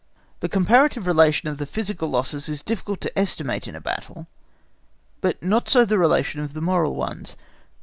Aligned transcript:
The 0.39 0.49
comparative 0.49 1.05
relation 1.05 1.47
of 1.47 1.59
the 1.59 1.67
physical 1.67 2.09
losses 2.09 2.49
is 2.49 2.63
difficult 2.63 3.01
to 3.01 3.15
estimate 3.15 3.67
in 3.67 3.75
a 3.75 3.79
battle, 3.79 4.25
but 5.21 5.43
not 5.43 5.69
so 5.69 5.85
the 5.85 5.99
relation 5.99 6.41
of 6.41 6.53
the 6.55 6.59
moral 6.61 6.95
ones. 6.95 7.37